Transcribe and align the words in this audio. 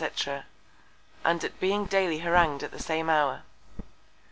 _and 1.23 1.43
at 1.43 1.59
being 1.59 1.85
daily 1.85 2.21
harangu'd 2.21 2.63
at 2.63 2.71
the 2.71 2.79
same 2.81 3.07
Hour. 3.07 3.43